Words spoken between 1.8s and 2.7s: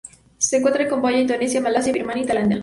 Birmania y Tailandia.